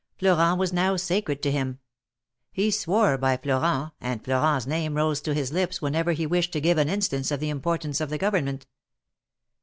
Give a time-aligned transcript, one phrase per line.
[0.17, 1.77] Florent was now sacred to him.
[2.51, 4.11] He swore by Florent, THE MAEKETS OF PAEIS.
[4.11, 7.29] 87 and Florent's name rose to his lips whenever he wished to give an instance
[7.29, 8.65] of the importance of the Government.